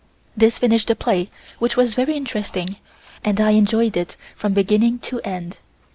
[0.35, 1.29] This finished the play,
[1.59, 2.77] which was very interesting,
[3.23, 5.57] and I enjoyed it from beginning to end.